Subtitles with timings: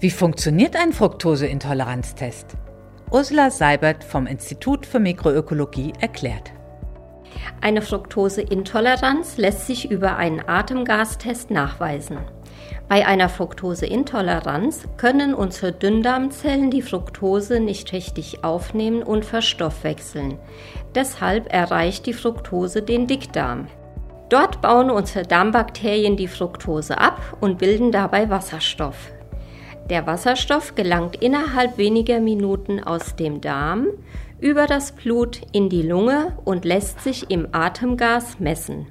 [0.00, 2.56] Wie funktioniert ein Fructoseintoleranztest?
[3.10, 6.52] Ursula Seibert vom Institut für Mikroökologie erklärt.
[7.60, 12.16] Eine Fructoseintoleranz lässt sich über einen Atemgastest nachweisen.
[12.88, 20.38] Bei einer Fructoseintoleranz können unsere Dünndarmzellen die Fructose nicht richtig aufnehmen und verstoffwechseln.
[20.94, 23.66] Deshalb erreicht die Fructose den Dickdarm.
[24.30, 29.12] Dort bauen unsere Darmbakterien die Fructose ab und bilden dabei Wasserstoff.
[29.90, 33.88] Der Wasserstoff gelangt innerhalb weniger Minuten aus dem Darm
[34.38, 38.86] über das Blut in die Lunge und lässt sich im Atemgas messen.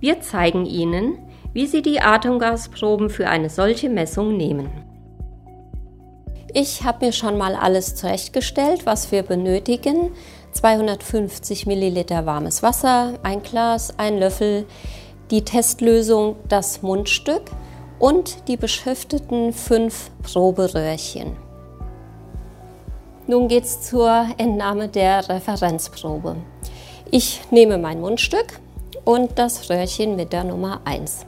[0.00, 1.18] Wir zeigen Ihnen,
[1.52, 4.70] wie Sie die Atemgasproben für eine solche Messung nehmen.
[6.54, 10.12] Ich habe mir schon mal alles zurechtgestellt, was wir benötigen.
[10.52, 14.64] 250 Milliliter warmes Wasser, ein Glas, ein Löffel,
[15.30, 17.42] die Testlösung, das Mundstück
[17.98, 21.36] und die beschrifteten fünf Proberöhrchen.
[23.26, 26.36] Nun geht es zur Entnahme der Referenzprobe.
[27.10, 28.60] Ich nehme mein Mundstück
[29.04, 31.26] und das Röhrchen mit der Nummer 1.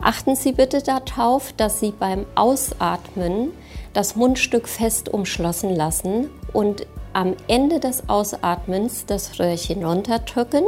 [0.00, 3.52] Achten Sie bitte darauf, dass Sie beim Ausatmen
[3.92, 10.64] das Mundstück fest umschlossen lassen und am Ende des Ausatmens das Röhrchen runterdrücken,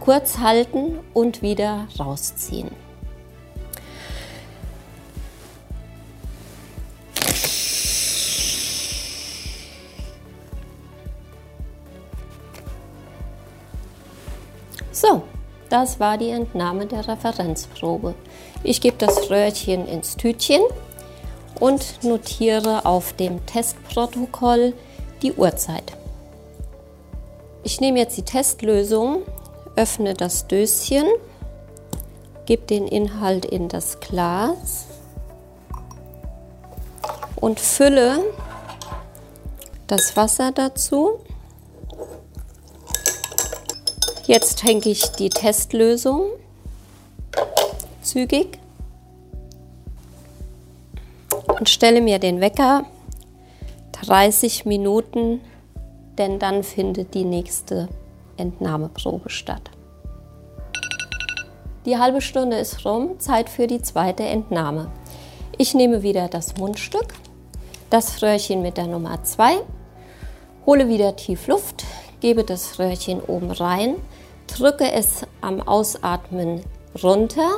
[0.00, 2.70] kurz halten und wieder rausziehen.
[14.92, 15.22] So,
[15.70, 18.14] das war die Entnahme der Referenzprobe.
[18.62, 20.60] Ich gebe das Röhrchen ins Tütchen
[21.58, 24.74] und notiere auf dem Testprotokoll
[25.22, 25.92] die Uhrzeit.
[27.64, 29.22] Ich nehme jetzt die Testlösung,
[29.76, 31.06] öffne das Döschen,
[32.44, 34.86] gebe den Inhalt in das Glas
[37.36, 38.22] und fülle
[39.86, 41.20] das Wasser dazu.
[44.26, 46.26] Jetzt trinke ich die Testlösung
[48.02, 48.58] zügig
[51.58, 52.84] und stelle mir den Wecker
[54.02, 55.40] 30 Minuten,
[56.18, 57.88] denn dann findet die nächste
[58.36, 59.70] Entnahmeprobe statt.
[61.84, 64.90] Die halbe Stunde ist rum, Zeit für die zweite Entnahme.
[65.58, 67.14] Ich nehme wieder das Mundstück,
[67.90, 69.56] das Röhrchen mit der Nummer 2,
[70.64, 71.84] hole wieder tief Luft,
[72.20, 73.96] gebe das Röhrchen oben rein,
[74.52, 76.62] drücke es am Ausatmen
[77.02, 77.48] runter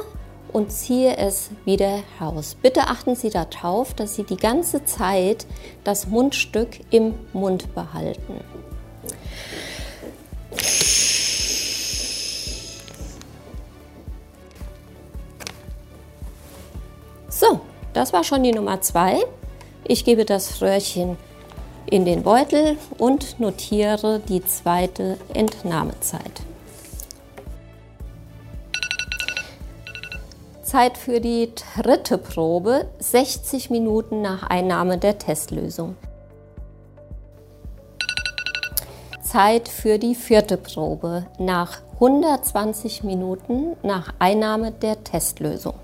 [0.53, 2.57] und ziehe es wieder raus.
[2.61, 5.47] Bitte achten Sie darauf, dass Sie die ganze Zeit
[5.83, 8.41] das Mundstück im Mund behalten.
[17.29, 17.61] So,
[17.93, 19.19] das war schon die Nummer 2.
[19.83, 21.17] Ich gebe das Röhrchen
[21.87, 26.43] in den Beutel und notiere die zweite Entnahmezeit.
[30.75, 35.95] Zeit für die dritte Probe 60 Minuten nach Einnahme der Testlösung.
[39.23, 45.75] Zeit für die vierte Probe nach 120 Minuten nach Einnahme der Testlösung.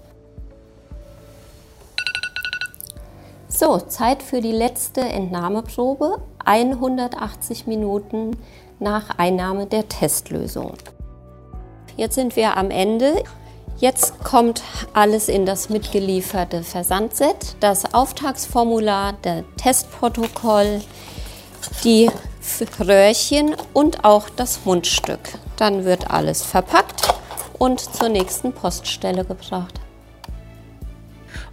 [3.47, 8.37] So, Zeit für die letzte Entnahmeprobe 180 Minuten
[8.81, 10.73] nach Einnahme der Testlösung.
[11.97, 13.23] Jetzt sind wir am Ende.
[13.81, 20.83] Jetzt kommt alles in das mitgelieferte Versandset, das Auftragsformular, der Testprotokoll,
[21.83, 22.11] die
[22.79, 25.21] Röhrchen und auch das Mundstück.
[25.57, 27.15] Dann wird alles verpackt
[27.59, 29.81] und zur nächsten Poststelle gebracht.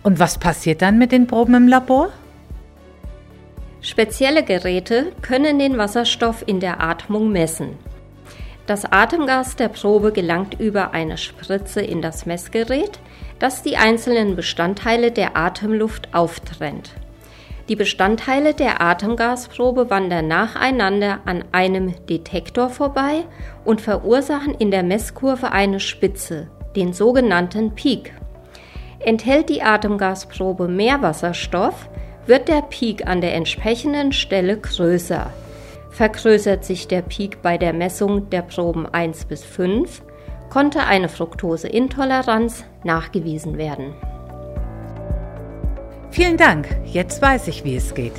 [0.03, 2.09] Und was passiert dann mit den Proben im Labor?
[3.79, 7.77] Spezielle Geräte können den Wasserstoff in der Atmung messen.
[8.67, 12.99] Das Atemgas der Probe gelangt über eine Spritze in das Messgerät,
[13.39, 16.91] das die einzelnen Bestandteile der Atemluft auftrennt.
[17.69, 23.23] Die Bestandteile der Atemgasprobe wandern nacheinander an einem Detektor vorbei
[23.63, 28.11] und verursachen in der Messkurve eine Spitze, den sogenannten Peak.
[28.99, 31.87] Enthält die Atemgasprobe mehr Wasserstoff,
[32.25, 35.31] wird der Peak an der entsprechenden Stelle größer.
[35.97, 40.03] Vergrößert sich der Peak bei der Messung der Proben 1 bis 5,
[40.47, 43.95] konnte eine Fructoseintoleranz nachgewiesen werden.
[46.11, 48.13] Vielen Dank, jetzt weiß ich, wie es geht.